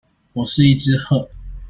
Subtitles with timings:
[0.33, 1.29] 我是一隻鶴